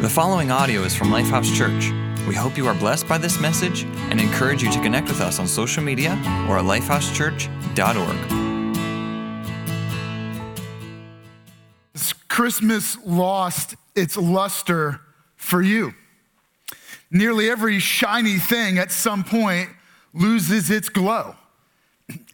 [0.00, 1.90] The following audio is from Lifehouse Church.
[2.26, 5.38] We hope you are blessed by this message and encourage you to connect with us
[5.38, 6.12] on social media
[6.48, 8.40] or at lifehousechurch.org.
[12.28, 15.02] Christmas lost its luster
[15.36, 15.92] for you.
[17.10, 19.68] Nearly every shiny thing at some point
[20.14, 21.34] loses its glow.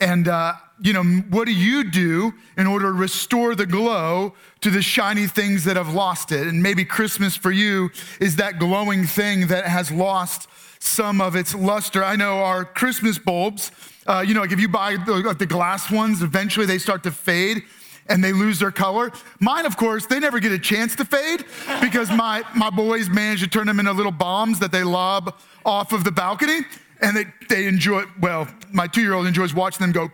[0.01, 4.71] And, uh, you know, what do you do in order to restore the glow to
[4.71, 6.47] the shiny things that have lost it?
[6.47, 11.55] And maybe Christmas for you is that glowing thing that has lost some of its
[11.55, 12.05] luster.
[12.05, 13.71] I know our Christmas bulbs,
[14.07, 17.03] uh, you know, like if you buy the, like the glass ones, eventually they start
[17.05, 17.63] to fade
[18.09, 19.11] and they lose their color.
[19.41, 21.45] Mine, of course, they never get a chance to fade
[21.81, 25.35] because my, my boys manage to turn them into little bombs that they lob
[25.65, 26.61] off of the balcony
[27.01, 30.11] and they, they enjoy, well, my two year old enjoys watching them go.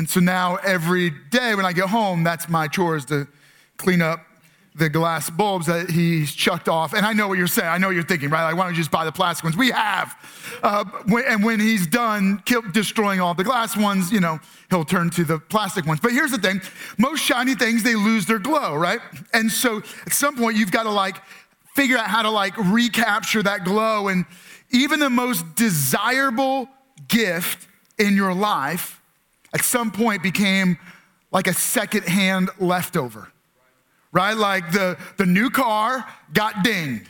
[0.00, 3.28] And so now every day when I get home, that's my chore is to
[3.76, 4.24] clean up
[4.74, 6.94] the glass bulbs that he's chucked off.
[6.94, 7.68] And I know what you're saying.
[7.68, 8.44] I know what you're thinking, right?
[8.44, 9.58] Like, why don't you just buy the plastic ones?
[9.58, 10.16] We have.
[10.62, 10.86] Uh,
[11.28, 12.42] and when he's done
[12.72, 16.00] destroying all the glass ones, you know, he'll turn to the plastic ones.
[16.00, 16.62] But here's the thing
[16.96, 19.00] most shiny things, they lose their glow, right?
[19.34, 21.16] And so at some point, you've got to like
[21.74, 24.08] figure out how to like recapture that glow.
[24.08, 24.24] And
[24.70, 26.70] even the most desirable
[27.06, 28.96] gift in your life
[29.52, 30.78] at some point became
[31.32, 33.30] like a secondhand leftover,
[34.12, 34.36] right?
[34.36, 37.08] Like the, the new car got dinged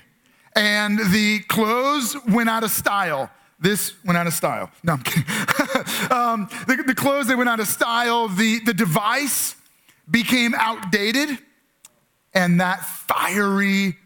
[0.56, 3.30] and the clothes went out of style.
[3.58, 4.70] This went out of style.
[4.82, 5.24] No, I'm kidding.
[6.10, 8.28] um, the, the clothes, they went out of style.
[8.28, 9.54] The, the device
[10.10, 11.38] became outdated.
[12.32, 13.96] And that fiery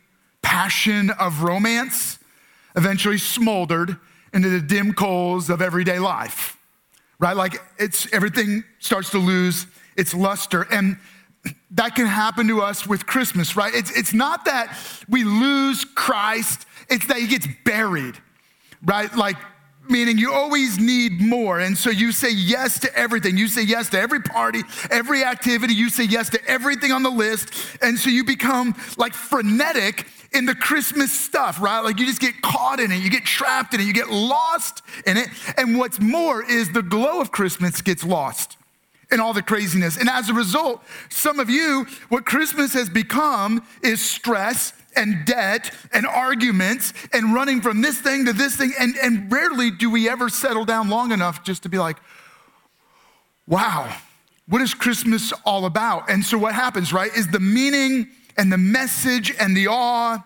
[0.43, 2.19] passion of romance
[2.77, 3.97] eventually smoldered
[4.33, 6.59] into the dim coals of everyday life,
[7.19, 7.37] right?
[7.37, 10.67] Like it's everything starts to lose its luster.
[10.71, 10.99] And
[11.73, 13.75] that can happen to us with Christmas, right?
[13.75, 18.17] It's, it's not that we lose Christ, it's that he gets buried,
[18.85, 19.15] right?
[19.15, 19.37] Like,
[19.89, 21.61] meaning you always need more.
[21.61, 23.37] And so you say yes to everything.
[23.37, 25.75] You say yes to every party, every activity.
[25.75, 27.51] You say yes to everything on the list.
[27.83, 31.81] And so you become like frenetic in the Christmas stuff, right?
[31.81, 34.83] Like you just get caught in it, you get trapped in it, you get lost
[35.07, 35.29] in it.
[35.57, 38.57] And what's more is the glow of Christmas gets lost
[39.11, 39.97] in all the craziness.
[39.97, 45.73] And as a result, some of you, what Christmas has become is stress and debt
[45.93, 48.73] and arguments and running from this thing to this thing.
[48.79, 51.97] And, and rarely do we ever settle down long enough just to be like,
[53.47, 53.95] wow,
[54.49, 56.11] what is Christmas all about?
[56.11, 60.19] And so what happens, right, is the meaning and the message and the awe,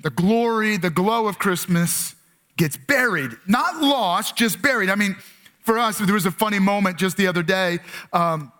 [0.00, 2.14] the glory, the glow of Christmas
[2.56, 3.32] gets buried.
[3.46, 4.90] Not lost, just buried.
[4.90, 5.16] I mean,
[5.60, 7.78] for us, there was a funny moment just the other day.
[8.12, 8.52] Um,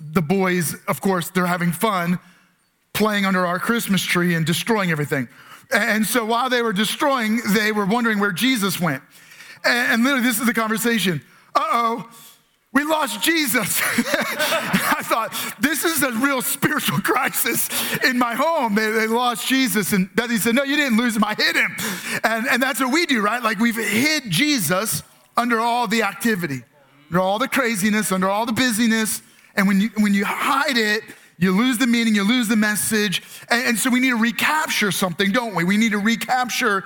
[0.00, 2.18] the boys, of course, they're having fun
[2.92, 5.28] playing under our Christmas tree and destroying everything.
[5.72, 9.02] And so while they were destroying, they were wondering where Jesus went.
[9.64, 11.22] And literally, this is the conversation.
[11.54, 12.10] Uh oh,
[12.74, 13.80] we lost Jesus.
[13.86, 17.68] I thought, this is a real spiritual crisis
[18.04, 18.74] in my home.
[18.74, 19.92] They, they, lost Jesus.
[19.92, 21.22] And Bethy said, No, you didn't lose him.
[21.22, 21.76] I hid him.
[22.24, 23.42] And, and that's what we do, right?
[23.42, 25.04] Like we've hid Jesus
[25.36, 26.64] under all the activity,
[27.10, 29.22] under all the craziness, under all the busyness.
[29.54, 31.04] And when you, when you hide it,
[31.38, 33.22] you lose the meaning, you lose the message.
[33.50, 35.62] And, and so we need to recapture something, don't we?
[35.62, 36.84] We need to recapture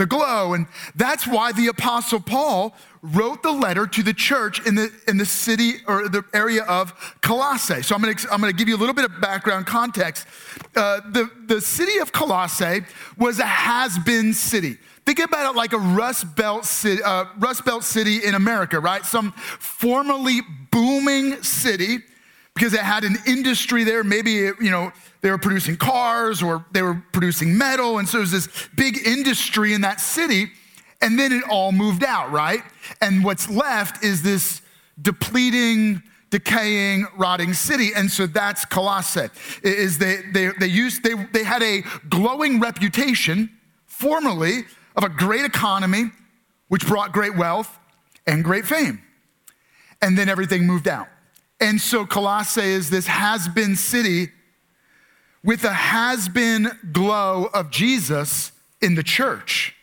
[0.00, 0.54] the glow.
[0.54, 0.66] And
[0.96, 5.26] that's why the Apostle Paul wrote the letter to the church in the, in the
[5.26, 7.82] city or the area of Colossae.
[7.82, 10.26] So I'm gonna, I'm gonna give you a little bit of background context.
[10.74, 12.80] Uh, the, the city of Colossae
[13.18, 14.78] was a has been city.
[15.04, 19.04] Think about it like a Rust Belt, city, uh, Rust Belt city in America, right?
[19.04, 20.40] Some formerly
[20.70, 21.98] booming city
[22.54, 24.04] because it had an industry there.
[24.04, 27.98] Maybe, you know, they were producing cars or they were producing metal.
[27.98, 30.50] And so it was this big industry in that city.
[31.00, 32.62] And then it all moved out, right?
[33.00, 34.60] And what's left is this
[35.00, 37.90] depleting, decaying, rotting city.
[37.94, 39.28] And so that's Colossae.
[39.62, 43.50] Is they, they, they, used, they, they had a glowing reputation
[43.86, 44.64] formerly
[44.96, 46.10] of a great economy,
[46.68, 47.78] which brought great wealth
[48.26, 49.00] and great fame.
[50.02, 51.08] And then everything moved out.
[51.60, 54.30] And so Colossae is this has been city
[55.44, 59.74] with a has been glow of Jesus in the church.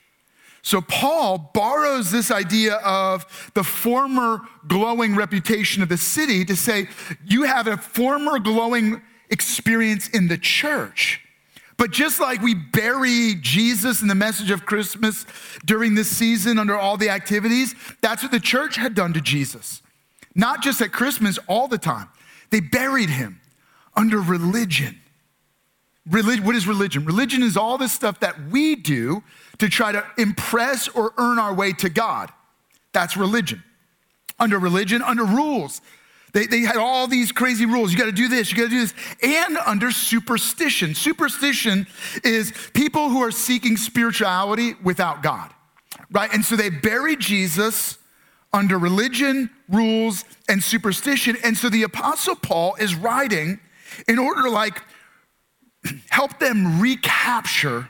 [0.61, 6.89] So Paul borrows this idea of the former glowing reputation of the city to say,
[7.25, 11.21] you have a former glowing experience in the church.
[11.77, 15.25] But just like we bury Jesus in the message of Christmas
[15.63, 19.81] during this season under all the activities, that's what the church had done to Jesus.
[20.37, 22.07] Not just at Christmas, all the time.
[22.49, 23.41] They buried him
[23.93, 25.01] under religion
[26.09, 27.05] Relig- what is religion?
[27.05, 29.23] Religion is all this stuff that we do
[29.57, 32.31] to try to impress or earn our way to God.
[32.93, 33.63] That's religion.
[34.39, 35.81] Under religion, under rules.
[36.33, 37.91] They, they had all these crazy rules.
[37.91, 38.93] You got to do this, you got to do this.
[39.21, 40.95] And under superstition.
[40.95, 41.87] Superstition
[42.23, 45.51] is people who are seeking spirituality without God,
[46.11, 46.31] right?
[46.33, 47.97] And so they buried Jesus
[48.53, 51.37] under religion, rules, and superstition.
[51.43, 53.59] And so the Apostle Paul is writing
[54.07, 54.81] in order to like
[56.09, 57.89] help them recapture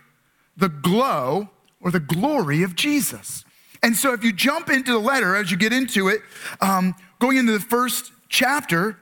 [0.56, 1.50] the glow
[1.80, 3.46] or the glory of Jesus.
[3.84, 6.22] And so if you jump into the letter as you get into it,
[6.62, 8.98] um, going into the first chapter,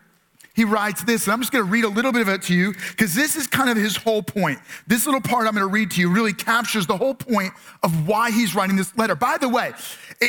[0.55, 2.73] he writes this, and I'm just gonna read a little bit of it to you
[2.89, 4.57] because this is kind of his whole point.
[4.87, 7.53] This little part I'm gonna read to you really captures the whole point
[7.83, 9.15] of why he's writing this letter.
[9.15, 9.73] By the way,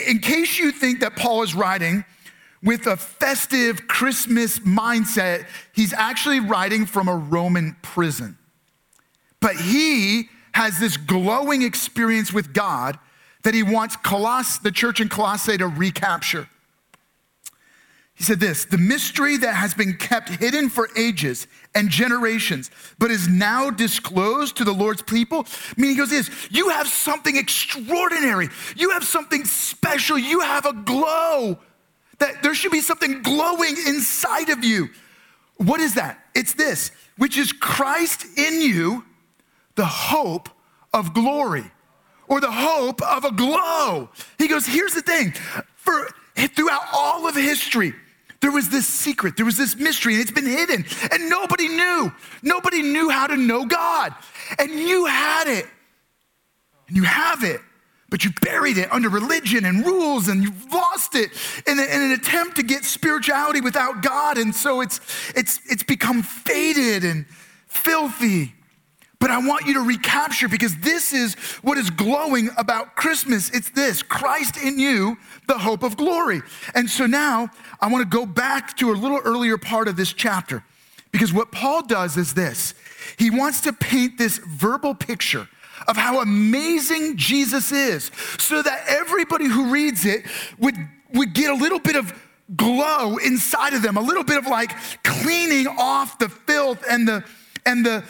[0.08, 2.05] in case you think that Paul is writing
[2.62, 8.37] with a festive Christmas mindset, he's actually writing from a Roman prison.
[9.40, 12.99] But he has this glowing experience with God
[13.44, 16.49] that he wants Coloss, the church in Colossae to recapture.
[18.16, 23.10] He said this the mystery that has been kept hidden for ages and generations, but
[23.10, 25.46] is now disclosed to the Lord's people.
[25.46, 28.48] I mean, he goes, This, you have something extraordinary.
[28.74, 30.18] You have something special.
[30.18, 31.58] You have a glow.
[32.18, 34.88] That there should be something glowing inside of you.
[35.58, 36.18] What is that?
[36.34, 39.04] It's this, which is Christ in you,
[39.74, 40.48] the hope
[40.94, 41.70] of glory,
[42.28, 44.08] or the hope of a glow.
[44.38, 45.34] He goes, Here's the thing.
[45.76, 47.94] For throughout all of history,
[48.46, 52.12] there was this secret, there was this mystery, and it's been hidden, and nobody knew.
[52.44, 54.14] Nobody knew how to know God.
[54.60, 55.66] And you had it,
[56.87, 57.60] and you have it,
[58.08, 61.32] but you buried it under religion and rules, and you've lost it
[61.66, 64.38] in, a, in an attempt to get spirituality without God.
[64.38, 65.00] And so it's,
[65.34, 67.26] it's, it's become faded and
[67.66, 68.54] filthy.
[69.26, 71.34] But I want you to recapture because this is
[71.64, 73.50] what is glowing about Christmas.
[73.50, 75.17] It's this Christ in you,
[75.49, 76.43] the hope of glory.
[76.76, 77.49] And so now
[77.81, 80.62] I want to go back to a little earlier part of this chapter
[81.11, 82.75] because what Paul does is this
[83.19, 85.49] he wants to paint this verbal picture
[85.88, 90.25] of how amazing Jesus is so that everybody who reads it
[90.56, 90.76] would,
[91.14, 92.17] would get a little bit of
[92.55, 94.70] glow inside of them, a little bit of like
[95.02, 97.25] cleaning off the filth and the
[97.67, 98.05] and the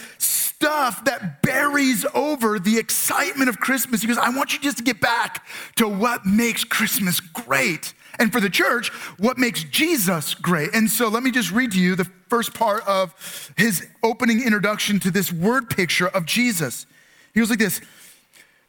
[0.56, 4.00] stuff that buries over the excitement of Christmas.
[4.00, 7.92] He goes, I want you just to get back to what makes Christmas great.
[8.18, 8.88] And for the church,
[9.18, 10.70] what makes Jesus great.
[10.72, 14.98] And so let me just read to you the first part of his opening introduction
[15.00, 16.86] to this word picture of Jesus.
[17.34, 17.82] He goes like this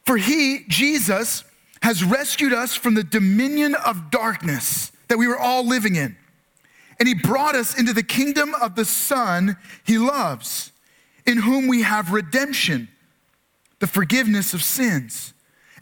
[0.05, 1.45] For he, Jesus,
[1.83, 6.17] has rescued us from the dominion of darkness that we were all living in.
[6.99, 9.55] And he brought us into the kingdom of the Son
[9.85, 10.73] he loves
[11.27, 12.87] in whom we have redemption,
[13.79, 15.33] the forgiveness of sins.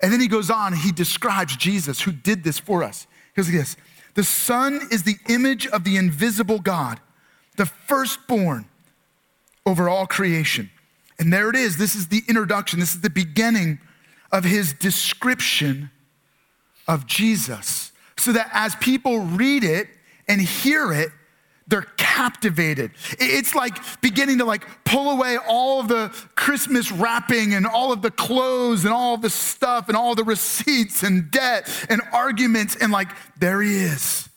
[0.02, 3.08] And then he goes on, he describes Jesus who did this for us.
[3.34, 3.78] He goes like this
[4.16, 7.00] The Son is the image of the invisible God,
[7.56, 8.66] the firstborn
[9.66, 10.72] over all creation.
[11.18, 11.78] And there it is.
[11.78, 13.80] This is the introduction, this is the beginning
[14.32, 15.92] of his description
[16.88, 17.92] of Jesus.
[18.18, 19.88] So that as people read it
[20.28, 21.10] and hear it,
[21.68, 22.92] they're captivated.
[23.20, 28.02] It's like beginning to like pull away all of the Christmas wrapping and all of
[28.02, 32.76] the clothes and all of the stuff and all the receipts and debt and arguments
[32.76, 34.30] and like there he is.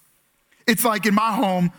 [0.67, 1.71] It's like in my home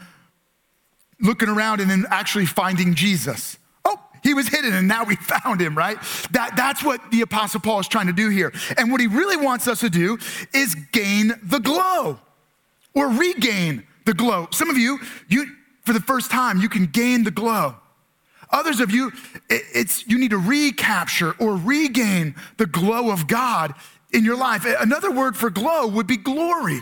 [1.20, 3.58] looking around and then actually finding Jesus.
[3.86, 5.98] Oh, he was hidden and now we found him, right?
[6.32, 8.53] That, that's what the Apostle Paul is trying to do here.
[8.77, 10.20] And what he really wants us to do
[10.53, 12.20] is gain the glow
[12.94, 14.48] or regain the glow.
[14.50, 15.46] Some of you, you
[15.84, 17.75] for the first time, you can gain the glow.
[18.50, 19.12] Others of you,
[19.50, 23.75] it's you need to recapture or regain the glow of God
[24.12, 24.66] in your life.
[24.66, 26.82] Another word for glow would be glory.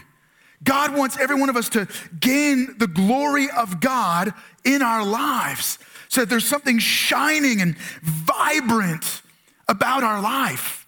[0.63, 5.79] God wants every one of us to gain the glory of God in our lives
[6.07, 9.21] so that there's something shining and vibrant
[9.67, 10.87] about our life.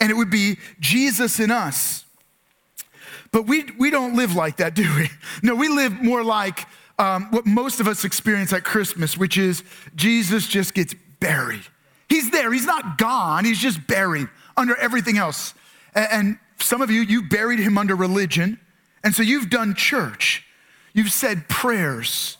[0.00, 2.04] And it would be Jesus in us.
[3.30, 5.10] But we, we don't live like that, do we?
[5.42, 6.66] No, we live more like
[6.98, 9.62] um, what most of us experience at Christmas, which is
[9.94, 11.62] Jesus just gets buried.
[12.08, 15.54] He's there, he's not gone, he's just buried under everything else.
[15.94, 18.58] And, and some of you, you buried him under religion.
[19.04, 20.44] And so you've done church,
[20.92, 22.36] you've said prayers.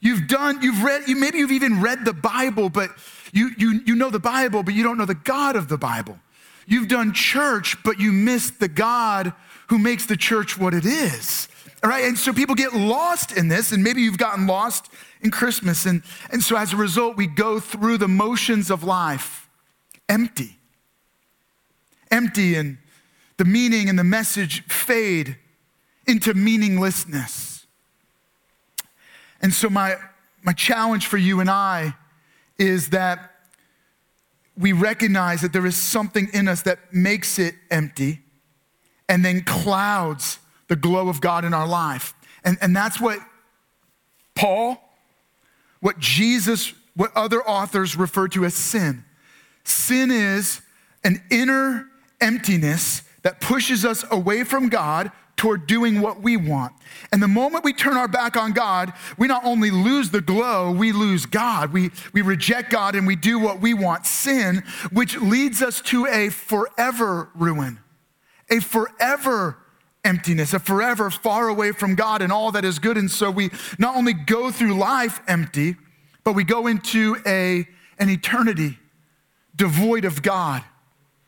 [0.00, 2.90] You've done, you've read, you, maybe you've even read the Bible, but
[3.32, 6.20] you, you, you know the Bible, but you don't know the God of the Bible.
[6.68, 9.32] You've done church, but you missed the God
[9.68, 11.48] who makes the church what it is.
[11.82, 15.30] All right, and so people get lost in this, and maybe you've gotten lost in
[15.30, 15.86] Christmas.
[15.86, 19.48] And, and so as a result, we go through the motions of life
[20.08, 20.56] empty.
[22.10, 22.78] Empty, and
[23.36, 25.36] the meaning and the message fade
[26.06, 27.66] into meaninglessness.
[29.40, 29.96] And so, my,
[30.42, 31.94] my challenge for you and I
[32.56, 33.30] is that
[34.56, 38.22] we recognize that there is something in us that makes it empty
[39.08, 40.38] and then clouds
[40.68, 42.14] the glow of God in our life.
[42.44, 43.18] And, and that's what
[44.34, 44.82] Paul,
[45.80, 49.04] what Jesus, what other authors refer to as sin.
[49.64, 50.62] Sin is
[51.04, 51.86] an inner
[52.20, 56.72] emptiness that pushes us away from God toward doing what we want.
[57.12, 60.72] And the moment we turn our back on God, we not only lose the glow,
[60.72, 61.72] we lose God.
[61.72, 66.06] We, we reject God and we do what we want sin, which leads us to
[66.06, 67.78] a forever ruin,
[68.50, 69.58] a forever
[70.04, 72.96] emptiness, a forever far away from God and all that is good.
[72.96, 75.76] And so we not only go through life empty,
[76.24, 77.66] but we go into a,
[77.98, 78.78] an eternity
[79.54, 80.62] devoid of God,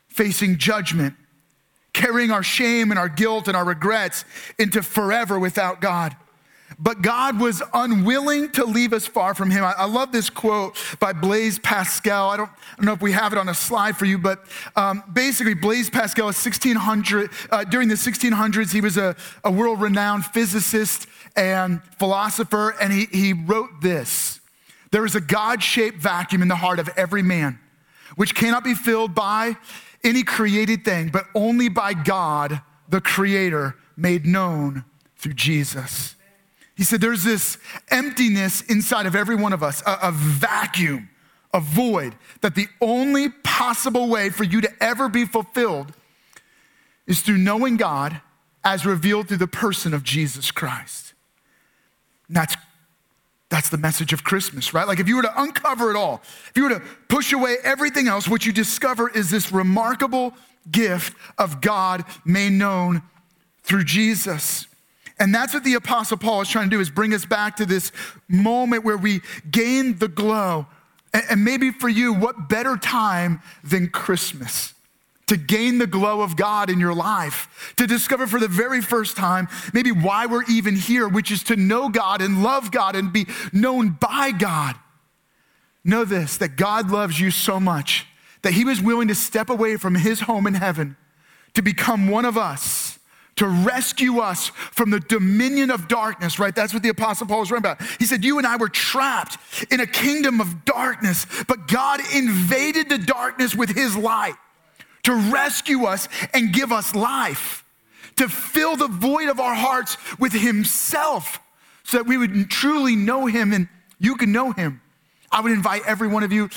[0.07, 1.15] facing judgment
[1.93, 4.25] carrying our shame and our guilt and our regrets
[4.57, 6.15] into forever without God.
[6.83, 9.63] But God was unwilling to leave us far from Him.
[9.63, 12.31] I, I love this quote by Blaise Pascal.
[12.31, 14.43] I don't, I don't, know if we have it on a slide for you, but
[14.75, 19.79] um, basically, Blaise Pascal is 1600, uh, during the 1600s, he was a, a world
[19.79, 24.39] renowned physicist and philosopher, and he, he wrote this
[24.89, 27.59] There is a God shaped vacuum in the heart of every man,
[28.15, 29.55] which cannot be filled by
[30.03, 34.83] any created thing, but only by God, the Creator, made known
[35.15, 36.15] through Jesus.
[36.75, 37.57] He said, There's this
[37.89, 41.09] emptiness inside of every one of us, a, a, vacuum,
[41.53, 45.93] a void, that the only possible way for you to ever be fulfilled
[47.07, 48.21] is through knowing God
[48.63, 51.13] as revealed through the person of Jesus Christ.
[52.27, 52.55] And that's
[53.49, 54.87] that's the message of Christmas, right?
[54.87, 58.07] Like if you were to uncover it all, if you were to push away everything
[58.07, 60.33] else, what you discover is this remarkable
[60.71, 63.01] gift of God made known
[63.63, 64.67] through Jesus.
[65.21, 67.65] And that's what the apostle Paul is trying to do is bring us back to
[67.67, 67.91] this
[68.27, 70.65] moment where we gain the glow.
[71.13, 74.73] And maybe for you, what better time than Christmas?
[75.27, 79.15] to gain the glow of God in your life, to discover for the very first
[79.15, 83.13] time maybe why we're even here, which is to know God and love God and
[83.13, 84.75] be known by God.
[85.85, 88.05] Know this that God loves you so much
[88.41, 90.97] that He was willing to step away from His home in heaven
[91.53, 92.99] to become one of us
[93.37, 96.53] to rescue us from the dominion of darkness, right?
[96.53, 97.81] That's what the Apostle Paul was writing about.
[97.97, 99.37] He said, You and I were trapped
[99.71, 104.35] in a kingdom of darkness, but God invaded the darkness with his light
[105.03, 107.65] to rescue us and give us life,
[108.17, 111.39] to fill the void of our hearts with Himself
[111.83, 113.67] so that we would truly know Him and
[113.99, 114.81] you can know Him.
[115.31, 116.49] I would invite every one of you,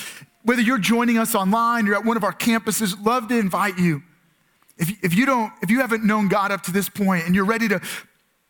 [0.42, 4.02] whether you're joining us online or at one of our campuses, love to invite you.
[4.76, 7.44] If, if you don't, if you haven't known God up to this point and you're
[7.44, 7.80] ready to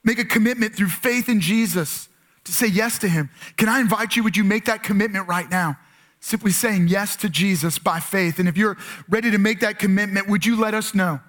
[0.03, 2.09] make a commitment through faith in Jesus
[2.45, 4.23] to say yes to Him, can I invite you?
[4.25, 5.77] Would you make that commitment right now?
[6.25, 8.39] simply saying yes to Jesus by faith.
[8.39, 8.79] And if you're
[9.11, 11.21] ready to make that commitment, would you let us know?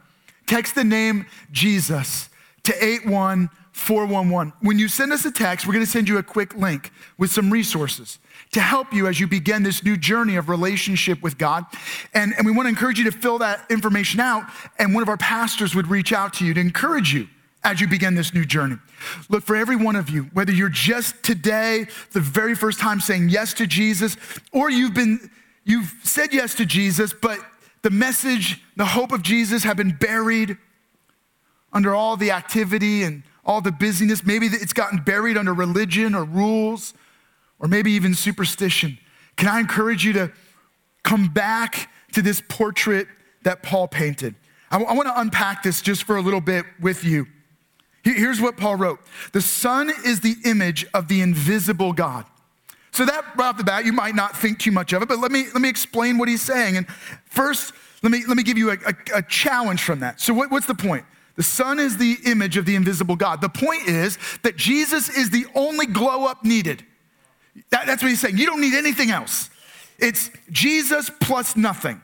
[0.47, 2.29] Text the name Jesus
[2.63, 4.53] to 81411.
[4.61, 7.29] When you send us a text, we're going to send you a quick link with
[7.29, 8.19] some resources
[8.55, 11.65] to help you as you begin this new journey of relationship with God.
[12.13, 14.43] And, and we want to encourage you to fill that information out,
[14.79, 17.27] and one of our pastors would reach out to you to encourage you
[17.65, 18.77] as you begin this new journey.
[19.27, 23.27] Look, for every one of you, whether you're just today, the very first time saying
[23.27, 24.15] yes to Jesus,
[24.53, 25.29] or you've been,
[25.65, 27.39] you've said yes to Jesus, but
[27.81, 30.57] the message, the hope of Jesus have been buried
[31.73, 34.25] under all the activity and all the busyness.
[34.25, 36.93] Maybe it's gotten buried under religion or rules,
[37.59, 38.97] or maybe even superstition.
[39.37, 40.31] Can I encourage you to
[41.03, 43.07] come back to this portrait
[43.43, 44.35] that Paul painted?
[44.71, 47.27] I, I want to unpack this just for a little bit with you.
[48.03, 48.99] Here's what Paul wrote
[49.33, 52.25] The Son is the image of the invisible God.
[52.91, 55.19] So, that right off the bat, you might not think too much of it, but
[55.19, 56.77] let me, let me explain what he's saying.
[56.77, 56.87] And
[57.25, 60.21] first, let me, let me give you a, a, a challenge from that.
[60.21, 61.03] So, what, what's the point?
[61.35, 63.41] The Son is the image of the invisible God.
[63.41, 66.85] The point is that Jesus is the only glow up needed.
[67.69, 68.37] That, that's what he's saying.
[68.37, 69.49] You don't need anything else.
[69.97, 72.01] It's Jesus plus nothing.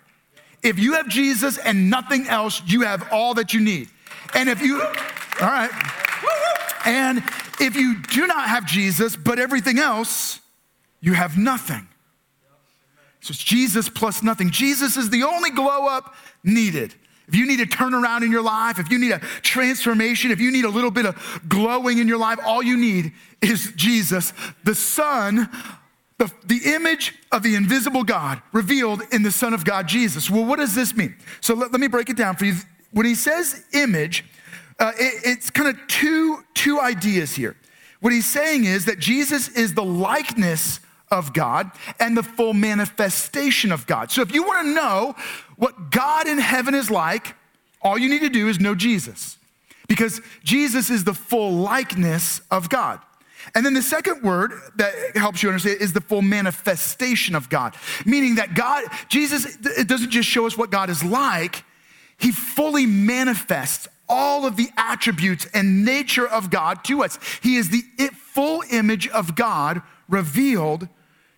[0.63, 3.89] If you have Jesus and nothing else, you have all that you need.
[4.34, 4.89] And if you, all
[5.41, 5.72] right.
[6.86, 7.24] And
[7.60, 10.39] if you do not have Jesus, but everything else,
[11.00, 11.88] you have nothing.
[13.22, 14.50] So it's Jesus plus nothing.
[14.50, 16.96] Jesus is the only glow up needed.
[17.32, 20.52] If you need a turnaround in your life, if you need a transformation, if you
[20.52, 24.34] need a little bit of glowing in your life, all you need is Jesus,
[24.66, 25.50] the Son,
[26.18, 30.30] the, the image of the invisible God revealed in the Son of God, Jesus.
[30.30, 31.16] Well, what does this mean?
[31.40, 32.56] So let, let me break it down for you.
[32.92, 34.26] When he says image,
[34.78, 37.56] uh, it, it's kind of two, two ideas here.
[38.02, 40.81] What he's saying is that Jesus is the likeness
[41.12, 44.10] of God and the full manifestation of God.
[44.10, 45.15] So if you want to know
[45.58, 47.36] what God in heaven is like,
[47.82, 49.38] all you need to do is know Jesus
[49.88, 53.00] because Jesus is the full likeness of God.
[53.56, 57.75] And then the second word that helps you understand is the full manifestation of God,
[58.06, 61.63] meaning that God, Jesus, it doesn't just show us what God is like,
[62.18, 67.18] He fully manifests all of the attributes and nature of God to us.
[67.41, 67.82] He is the
[68.13, 70.88] full image of God revealed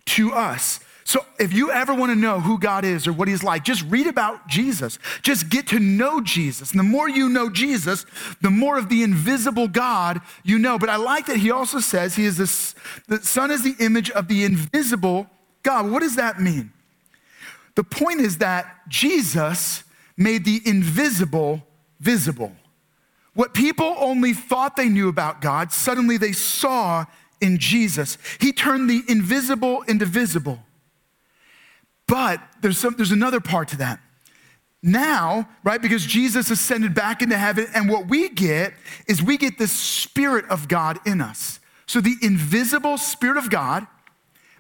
[0.05, 0.79] to us.
[1.05, 3.83] So if you ever want to know who God is or what he's like, just
[3.89, 4.99] read about Jesus.
[5.21, 6.71] Just get to know Jesus.
[6.71, 8.05] And the more you know Jesus,
[8.41, 10.79] the more of the invisible God you know.
[10.79, 12.73] But I like that he also says he is this,
[13.07, 15.27] the son is the image of the invisible
[15.61, 15.91] God.
[15.91, 16.71] What does that mean?
[17.75, 19.83] The point is that Jesus
[20.15, 21.65] made the invisible
[21.99, 22.53] visible.
[23.33, 27.05] What people only thought they knew about God, suddenly they saw
[27.43, 28.17] in Jesus.
[28.39, 30.59] He turned the invisible into visible.
[32.07, 33.99] But there's, some, there's another part to that.
[34.81, 38.73] Now, right, because Jesus ascended back into heaven, and what we get
[39.07, 41.59] is we get the Spirit of God in us.
[41.85, 43.87] So the invisible Spirit of God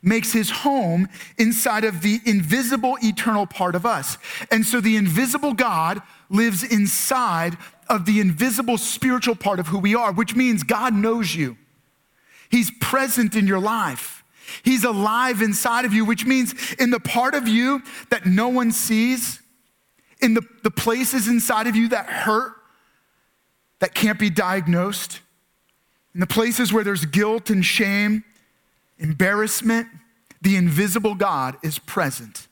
[0.01, 4.17] makes his home inside of the invisible eternal part of us.
[4.51, 7.57] And so the invisible God lives inside
[7.89, 11.57] of the invisible spiritual part of who we are, which means God knows you.
[12.53, 14.23] He's present in your life.
[14.61, 17.81] He's alive inside of you, which means in the part of you
[18.11, 19.41] that no one sees,
[20.21, 22.51] in the, the places inside of you that hurt,
[23.79, 25.19] that can't be diagnosed,
[26.13, 28.23] in the places where there's guilt and shame,
[28.99, 29.87] embarrassment,
[30.43, 32.47] the invisible God is present.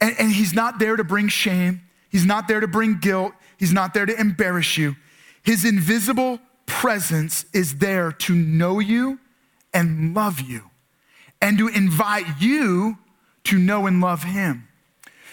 [0.00, 3.72] And, and He's not there to bring shame, He's not there to bring guilt, He's
[3.72, 4.94] not there to embarrass you.
[5.42, 6.38] His invisible
[6.80, 9.18] presence is there to know you
[9.74, 10.62] and love you
[11.42, 12.96] and to invite you
[13.44, 14.66] to know and love him.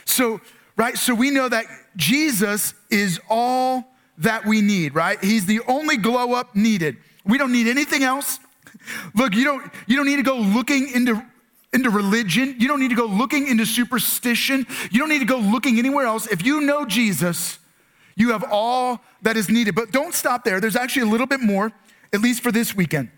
[0.03, 0.41] So,
[0.75, 1.63] right, so we know that
[1.95, 3.85] Jesus is all
[4.17, 5.23] that we need, right?
[5.23, 6.97] He's the only glow up needed.
[7.25, 8.39] We don't need anything else.
[9.15, 11.25] Look, you don't, you don't need to go looking into,
[11.71, 12.57] into religion.
[12.59, 14.67] You don't need to go looking into superstition.
[14.91, 16.27] You don't need to go looking anywhere else.
[16.27, 17.57] If you know Jesus,
[18.17, 19.75] you have all that is needed.
[19.75, 20.59] But don't stop there.
[20.59, 21.71] There's actually a little bit more,
[22.11, 23.11] at least for this weekend.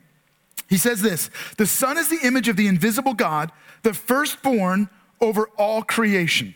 [0.70, 5.50] He says this The Son is the image of the invisible God, the firstborn over
[5.58, 6.54] all creation.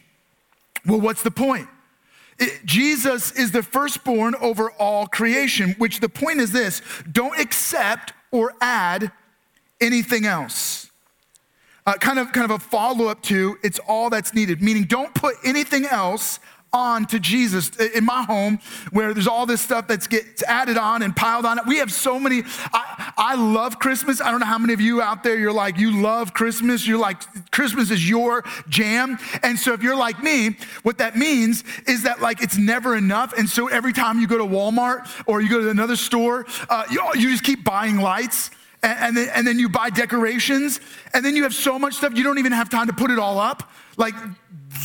[0.86, 1.68] Well, what's the point?
[2.38, 8.14] It, Jesus is the firstborn over all creation, which the point is this don't accept
[8.32, 9.12] or add
[9.80, 10.92] anything else.
[11.86, 15.14] Uh, kind, of, kind of a follow up to it's all that's needed, meaning don't
[15.14, 16.40] put anything else
[16.74, 17.70] on to Jesus.
[17.70, 18.60] In my home,
[18.92, 22.20] where there's all this stuff that gets added on and piled on, we have so
[22.20, 22.44] many.
[22.74, 24.20] I, I love Christmas.
[24.20, 26.86] I don't know how many of you out there, you're like, you love Christmas.
[26.88, 29.18] You're like, Christmas is your jam.
[29.44, 33.34] And so if you're like me, what that means is that like it's never enough.
[33.38, 36.86] And so every time you go to Walmart or you go to another store, uh,
[36.90, 38.50] you, you just keep buying lights
[38.84, 40.82] and, then, and then you buy decorations,
[41.14, 43.18] and then you have so much stuff you don't even have time to put it
[43.18, 43.72] all up.
[43.96, 44.14] Like,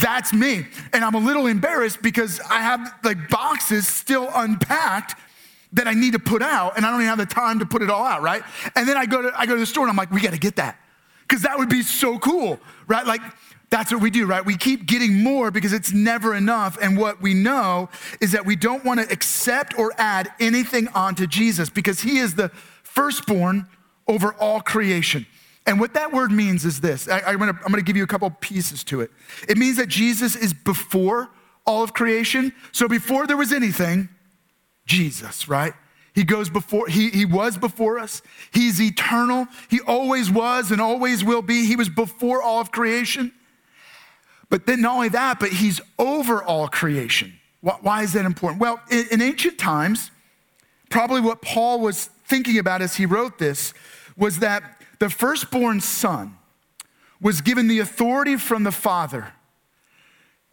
[0.01, 0.67] that's me.
[0.93, 5.15] And I'm a little embarrassed because I have like boxes still unpacked
[5.73, 7.83] that I need to put out, and I don't even have the time to put
[7.83, 8.43] it all out, right?
[8.75, 10.39] And then I go to, I go to the store and I'm like, we gotta
[10.39, 10.81] get that.
[11.29, 13.07] Because that would be so cool, right?
[13.07, 13.21] Like,
[13.71, 14.45] that's what we do, right?
[14.45, 16.79] We keep getting more because it's never enough.
[16.81, 21.27] And what we know is that we don't want to accept or add anything onto
[21.27, 22.49] Jesus because he is the
[22.83, 23.67] firstborn
[24.07, 25.27] over all creation.
[25.69, 28.29] And what that word means is this I, am I'm gonna give you a couple
[28.31, 29.11] pieces to it.
[29.49, 31.29] It means that Jesus is before
[31.67, 32.55] all of creation.
[32.73, 34.09] So before there was anything,
[34.87, 35.75] Jesus, right?
[36.15, 38.23] He goes before, he, he was before us.
[38.51, 39.47] He's eternal.
[39.69, 41.67] He always was and always will be.
[41.67, 43.31] He was before all of creation.
[44.49, 47.39] But then not only that, but he's over all creation.
[47.61, 48.59] Why, why is that important?
[48.63, 50.11] Well, in, in ancient times,
[50.89, 53.75] probably what Paul was thinking about as he wrote this
[54.17, 56.37] was that the firstborn son
[57.21, 59.33] was given the authority from the father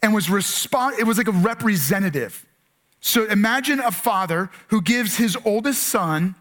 [0.01, 2.45] and was respond it was like a representative
[2.99, 6.36] so imagine a father who gives his oldest son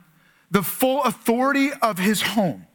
[0.50, 2.66] the full authority of his home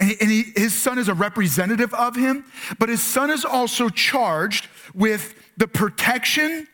[0.00, 2.44] and, he, and he, his son is a representative of him
[2.78, 6.66] but his son is also charged with the protection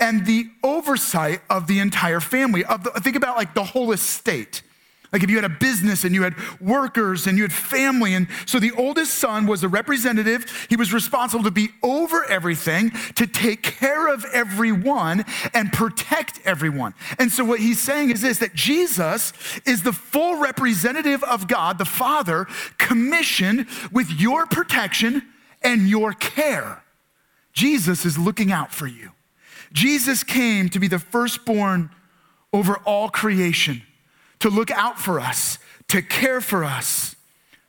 [0.00, 2.64] and the oversight of the entire family.
[2.64, 4.62] Of the, think about like the whole estate.
[5.14, 8.14] Like if you had a business and you had workers and you had family.
[8.14, 10.66] And so the oldest son was a representative.
[10.68, 15.24] He was responsible to be over everything, to take care of everyone
[15.54, 16.94] and protect everyone.
[17.20, 19.32] And so what he's saying is this that Jesus
[19.64, 22.48] is the full representative of God, the Father,
[22.78, 25.22] commissioned with your protection
[25.62, 26.82] and your care.
[27.52, 29.12] Jesus is looking out for you.
[29.72, 31.90] Jesus came to be the firstborn
[32.52, 33.82] over all creation
[34.44, 37.16] to look out for us, to care for us,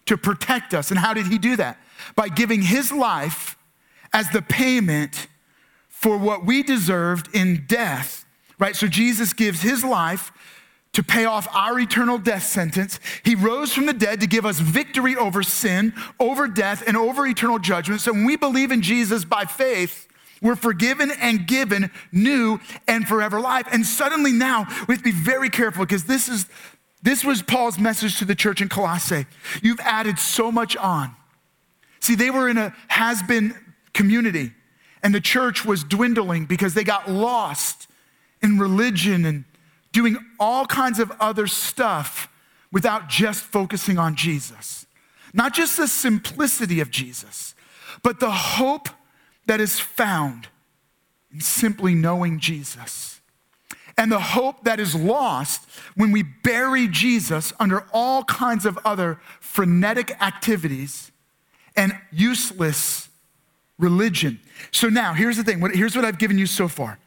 [0.06, 0.92] to protect us.
[0.92, 1.80] And how did he do that?
[2.18, 3.58] By giving his life
[4.12, 5.28] as the payment
[5.88, 8.26] for what we deserved in death,
[8.60, 8.76] right?
[8.76, 10.34] So Jesus gives his life
[10.92, 13.00] to pay off our eternal death sentence.
[13.24, 17.26] He rose from the dead to give us victory over sin, over death, and over
[17.26, 18.02] eternal judgment.
[18.02, 20.10] So when we believe in Jesus by faith,
[20.42, 23.68] we're forgiven and given new and forever life.
[23.72, 26.46] And suddenly now we have to be very careful because this is
[27.02, 29.28] this was Paul's message to the church in Colossae.
[29.62, 31.16] You've added so much on.
[32.00, 33.56] See, they were in a has-been
[33.94, 34.54] community,
[35.04, 37.88] and the church was dwindling because they got lost
[38.42, 39.46] in religion and
[39.92, 42.28] doing all kinds of other stuff
[42.72, 44.88] without just focusing on Jesus.
[45.32, 47.54] Not just the simplicity of Jesus,
[48.02, 48.90] but the hope
[49.46, 50.48] that is found
[51.32, 53.22] in simply knowing Jesus.
[53.98, 59.20] And the hope that is lost when we bury Jesus under all kinds of other
[59.40, 61.12] frenetic activities
[61.78, 63.10] and useless
[63.78, 64.40] religion.
[64.72, 65.62] So now, here's the thing.
[65.74, 66.98] Here's what I've given you so far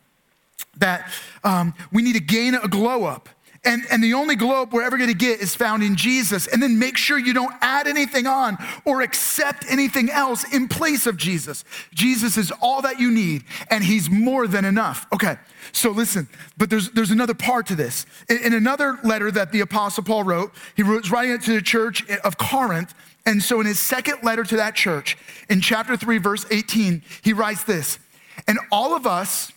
[0.78, 1.10] that
[1.44, 3.28] um, we need to gain a glow up
[3.64, 6.46] and, and the only globe we're ever going to get is found in Jesus.
[6.46, 11.06] And then make sure you don't add anything on or accept anything else in place
[11.06, 11.64] of Jesus.
[11.92, 15.06] Jesus is all that you need, and He's more than enough.
[15.12, 15.36] Okay,
[15.72, 18.06] so listen, but there's, there's another part to this.
[18.28, 21.62] In, in another letter that the Apostle Paul wrote, he was writing it to the
[21.62, 22.94] church of Corinth.
[23.26, 25.18] And so in his second letter to that church,
[25.50, 27.98] in chapter 3, verse 18, he writes this
[28.46, 29.52] And all of us,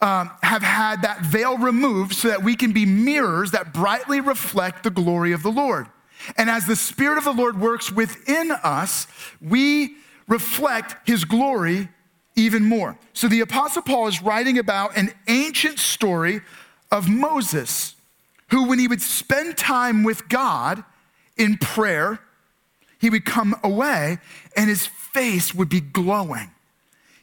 [0.00, 4.82] um, have had that veil removed so that we can be mirrors that brightly reflect
[4.82, 5.86] the glory of the Lord.
[6.36, 9.06] And as the Spirit of the Lord works within us,
[9.40, 11.88] we reflect his glory
[12.36, 12.98] even more.
[13.12, 16.40] So the Apostle Paul is writing about an ancient story
[16.90, 17.94] of Moses,
[18.50, 20.82] who, when he would spend time with God
[21.36, 22.20] in prayer,
[22.98, 24.18] he would come away
[24.56, 26.50] and his face would be glowing.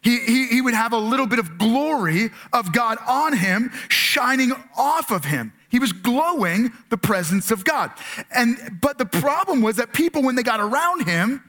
[0.08, 4.54] He, he, he would have a little bit of glory of God on him, shining
[4.78, 5.52] off of him.
[5.68, 7.92] He was glowing the presence of God.
[8.34, 11.44] And but the problem was that people, when they got around him,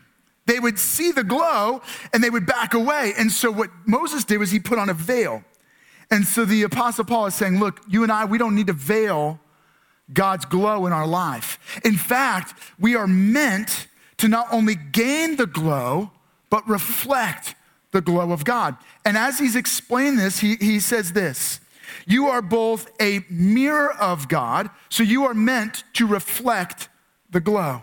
[0.47, 3.13] they would see the glow and they would back away.
[3.17, 5.45] And so what Moses did was he put on a veil.
[6.11, 8.73] And so the apostle Paul is saying, look, you and I, we don't need to
[8.73, 9.39] veil
[10.13, 11.81] God's glow in our life.
[11.85, 16.11] In fact, we are meant to not only gain the glow,
[16.51, 17.55] but reflect
[17.93, 18.77] the glow of God.
[19.05, 21.61] And as he's explained this, he, he says this
[22.07, 26.89] You are both a mirror of God, so you are meant to reflect
[27.31, 27.83] the glow.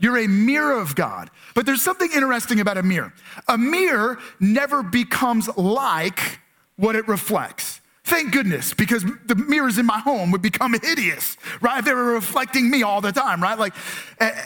[0.00, 1.30] You're a mirror of God.
[1.54, 3.12] But there's something interesting about a mirror.
[3.48, 6.40] A mirror never becomes like
[6.76, 7.80] what it reflects.
[8.04, 11.78] Thank goodness, because the mirrors in my home would become hideous, right?
[11.78, 13.58] If they were reflecting me all the time, right?
[13.58, 13.72] Like,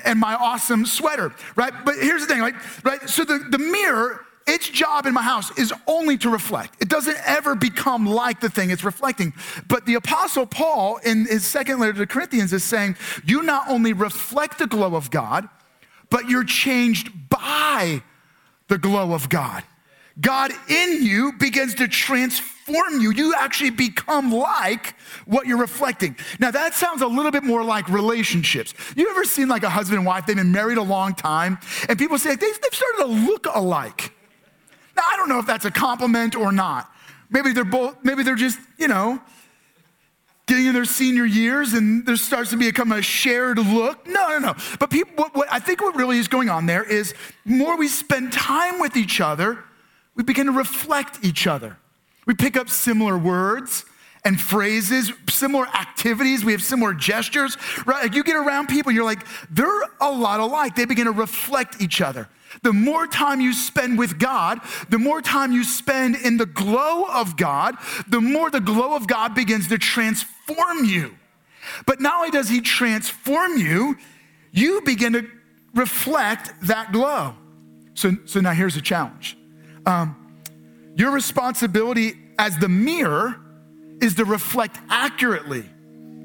[0.05, 1.73] and my awesome sweater, right?
[1.85, 3.11] But here's the thing, like, right?
[3.11, 6.81] So the, the mirror its job in my house is only to reflect.
[6.81, 9.35] It doesn't ever become like the thing it's reflecting.
[9.69, 13.69] But the Apostle Paul, in his second letter to the Corinthians, is saying, You not
[13.69, 15.49] only reflect the glow of God,
[16.11, 18.03] but you're changed by
[18.69, 19.65] the glow of God.
[20.21, 23.13] God in you begins to transform you.
[23.13, 24.95] You actually become like
[25.27, 26.17] what you're reflecting.
[26.41, 28.75] Now, that sounds a little bit more like relationships.
[28.97, 31.59] You ever seen like a husband and wife, they've been married a long time,
[31.89, 34.13] and people say they've started to look alike.
[34.99, 36.93] Now, I don't know if that's a compliment or not.
[37.31, 39.21] Maybe they're both, maybe they're just, you know,
[40.49, 44.05] getting in their senior years and there starts to become a kind of shared look.
[44.09, 44.55] No, no, no.
[44.81, 47.87] But people, what, what I think what really is going on there is more we
[47.87, 49.63] spend time with each other,
[50.17, 51.77] we begin to reflect each other.
[52.27, 53.85] We pick up similar words
[54.25, 56.45] and phrases, similar activities.
[56.45, 57.57] We have similar gestures,
[57.87, 58.03] right?
[58.03, 60.75] Like you get around people, you're like, they're a lot alike.
[60.75, 62.29] They begin to reflect each other.
[62.63, 67.05] The more time you spend with God, the more time you spend in the glow
[67.05, 67.77] of God,
[68.09, 71.17] the more the glow of God begins to transform you.
[71.87, 73.97] But not only does He transform you,
[74.51, 75.27] you begin to
[75.75, 77.35] reflect that glow.
[77.95, 79.37] So, so now here's a challenge.
[79.85, 80.17] Um,
[80.97, 83.41] your responsibility as the mirror
[84.01, 85.69] is to reflect accurately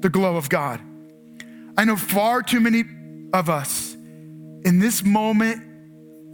[0.00, 0.80] the glow of God.
[1.76, 2.84] I know far too many
[3.32, 5.73] of us in this moment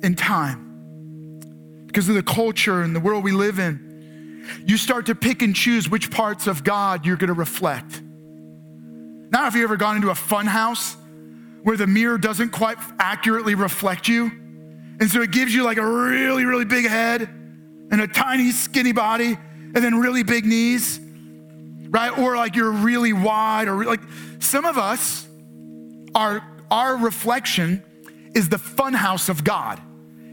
[0.02, 3.90] in time, because of the culture and the world we live in,
[4.64, 8.00] you start to pick and choose which parts of God you're gonna reflect.
[9.30, 10.96] Now, have you ever gone into a fun house
[11.62, 14.24] where the mirror doesn't quite accurately reflect you?
[15.00, 18.92] And so it gives you like a really, really big head and a tiny, skinny
[18.92, 19.38] body,
[19.72, 21.00] and then really big knees,
[21.90, 22.16] right?
[22.18, 24.00] Or like you're really wide, or like
[24.40, 25.26] some of us,
[26.14, 27.82] our, our reflection
[28.34, 29.80] is the fun house of God.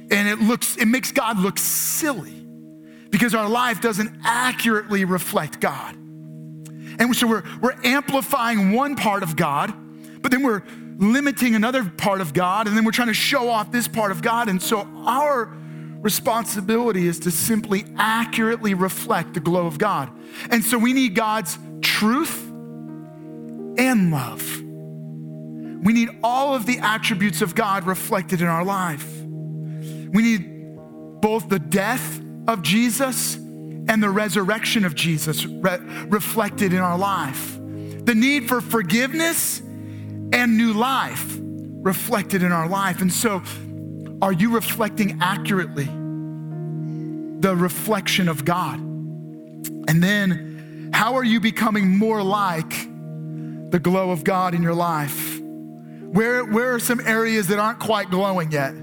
[0.09, 2.33] And it looks, it makes God look silly
[3.09, 5.95] because our life doesn't accurately reflect God.
[6.99, 9.73] And so we're, we're amplifying one part of God,
[10.21, 10.63] but then we're
[10.97, 14.21] limiting another part of God, and then we're trying to show off this part of
[14.21, 14.49] God.
[14.49, 15.55] And so our
[16.01, 20.09] responsibility is to simply accurately reflect the glow of God.
[20.49, 22.47] And so we need God's truth
[23.77, 24.61] and love.
[25.83, 29.16] We need all of the attributes of God reflected in our life.
[30.13, 36.79] We need both the death of Jesus and the resurrection of Jesus re- reflected in
[36.79, 37.57] our life.
[37.57, 43.01] The need for forgiveness and new life reflected in our life.
[43.01, 43.41] And so,
[44.21, 48.79] are you reflecting accurately the reflection of God?
[48.79, 52.69] And then, how are you becoming more like
[53.71, 55.39] the glow of God in your life?
[55.39, 58.73] Where, where are some areas that aren't quite glowing yet?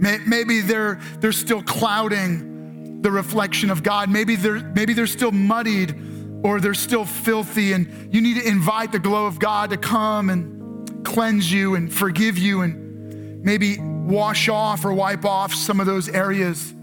[0.00, 4.10] Maybe they're, they're still clouding the reflection of God.
[4.10, 5.94] Maybe they're, maybe they're still muddied
[6.42, 10.30] or they're still filthy, and you need to invite the glow of God to come
[10.30, 15.86] and cleanse you and forgive you and maybe wash off or wipe off some of
[15.86, 16.74] those areas.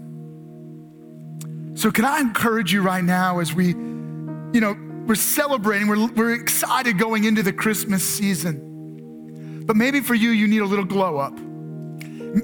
[1.74, 4.76] So, can I encourage you right now as we, you know,
[5.06, 9.64] we're celebrating, we're, we're excited going into the Christmas season.
[9.66, 11.38] But maybe for you, you need a little glow up.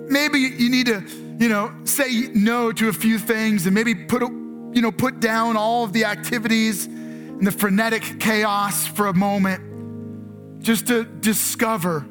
[0.08, 1.02] Maybe you need to,
[1.38, 5.56] you know, say no to a few things and maybe put, you know, put down
[5.56, 12.06] all of the activities and the frenetic chaos for a moment just to discover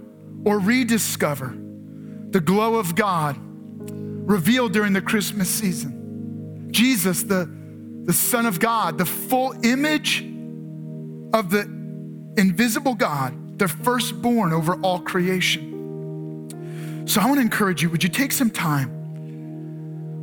[0.46, 1.56] or rediscover
[2.30, 6.70] the glow of God revealed during the Christmas season.
[6.72, 7.50] Jesus, the,
[8.06, 10.22] the Son of God, the full image
[11.34, 11.62] of the
[12.38, 15.73] invisible God, the firstborn over all creation.
[17.06, 19.04] So I want to encourage you would you take some time?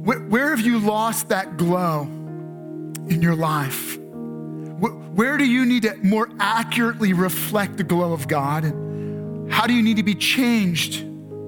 [0.04, 3.98] Where, where have you lost that glow in your life?
[3.98, 8.64] Where, where do you need to more accurately reflect the glow of God?
[8.64, 11.04] And how do you need to be changed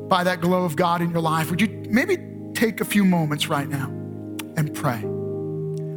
[0.08, 1.50] by that glow of God in your life?
[1.50, 2.18] Would you maybe
[2.52, 3.86] take a few moments right now
[4.56, 5.02] and pray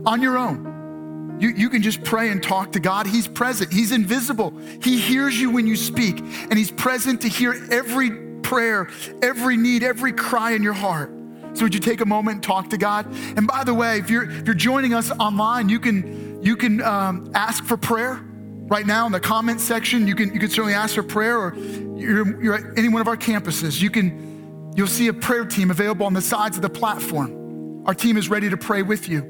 [0.05, 1.37] on your own?
[1.39, 3.07] You, you can just pray and talk to God.
[3.07, 4.53] He's present, He's invisible.
[4.81, 8.87] He hears you when you speak, and He's present to hear every prayer,
[9.21, 11.11] every need, every cry in your heart.
[11.53, 13.05] So would you take a moment and talk to God?
[13.37, 16.81] And by the way, if you're if you're joining us online, you can you can
[16.81, 18.21] um, ask for prayer
[18.67, 20.07] right now in the comment section.
[20.07, 23.07] You can you can certainly ask for prayer, or you're, you're at any one of
[23.07, 23.81] our campuses.
[23.81, 27.83] You can you'll see a prayer team available on the sides of the platform.
[27.85, 29.23] Our team is ready to pray with you.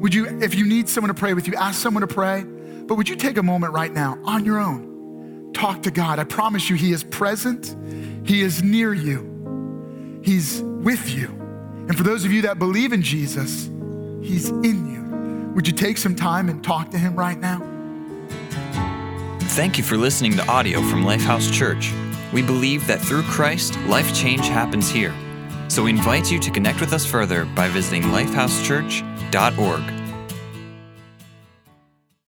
[0.00, 2.44] Would you, if you need someone to pray with you, ask someone to pray.
[2.44, 5.52] But would you take a moment right now on your own?
[5.54, 6.18] Talk to God.
[6.18, 7.74] I promise you, He is present.
[8.24, 11.28] He is near you, He's with you.
[11.86, 13.68] And for those of you that believe in Jesus,
[14.22, 15.52] He's in you.
[15.54, 17.62] Would you take some time and talk to Him right now?
[19.40, 21.92] Thank you for listening to audio from Lifehouse Church.
[22.32, 25.14] We believe that through Christ, life change happens here.
[25.68, 30.03] So we invite you to connect with us further by visiting lifehousechurch.org.